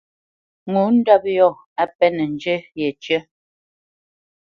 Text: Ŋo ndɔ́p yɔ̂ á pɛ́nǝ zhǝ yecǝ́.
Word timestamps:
Ŋo 0.71 0.81
ndɔ́p 0.95 1.23
yɔ̂ 1.37 1.49
á 1.81 1.83
pɛ́nǝ 1.97 2.23
zhǝ 2.41 2.55
yecǝ́. 2.79 3.19